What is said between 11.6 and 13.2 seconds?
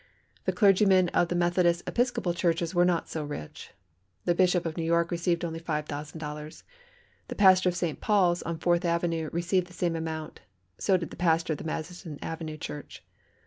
Madison Avenue Church.